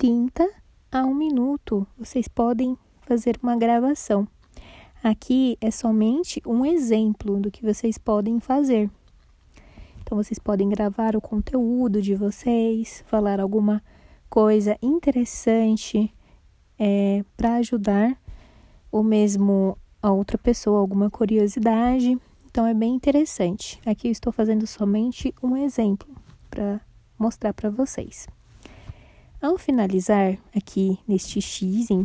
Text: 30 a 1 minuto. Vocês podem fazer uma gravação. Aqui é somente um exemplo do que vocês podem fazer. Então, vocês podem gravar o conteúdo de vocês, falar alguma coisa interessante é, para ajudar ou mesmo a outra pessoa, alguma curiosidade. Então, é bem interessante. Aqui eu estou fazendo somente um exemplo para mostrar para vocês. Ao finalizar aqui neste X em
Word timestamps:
30 0.00 0.48
a 0.90 1.04
1 1.04 1.14
minuto. 1.14 1.86
Vocês 1.98 2.26
podem 2.26 2.74
fazer 3.02 3.38
uma 3.42 3.54
gravação. 3.54 4.26
Aqui 5.04 5.58
é 5.60 5.70
somente 5.70 6.40
um 6.46 6.64
exemplo 6.64 7.38
do 7.38 7.50
que 7.50 7.62
vocês 7.62 7.98
podem 7.98 8.40
fazer. 8.40 8.90
Então, 10.00 10.16
vocês 10.16 10.38
podem 10.38 10.70
gravar 10.70 11.14
o 11.14 11.20
conteúdo 11.20 12.00
de 12.00 12.14
vocês, 12.14 13.04
falar 13.08 13.40
alguma 13.40 13.82
coisa 14.30 14.74
interessante 14.80 16.10
é, 16.78 17.22
para 17.36 17.56
ajudar 17.56 18.18
ou 18.90 19.02
mesmo 19.02 19.76
a 20.02 20.10
outra 20.10 20.38
pessoa, 20.38 20.80
alguma 20.80 21.10
curiosidade. 21.10 22.18
Então, 22.46 22.66
é 22.66 22.72
bem 22.72 22.94
interessante. 22.94 23.78
Aqui 23.84 24.08
eu 24.08 24.12
estou 24.12 24.32
fazendo 24.32 24.66
somente 24.66 25.34
um 25.42 25.58
exemplo 25.58 26.08
para 26.48 26.80
mostrar 27.18 27.52
para 27.52 27.68
vocês. 27.68 28.26
Ao 29.42 29.56
finalizar 29.56 30.36
aqui 30.54 30.98
neste 31.08 31.40
X 31.40 31.90
em 31.90 31.98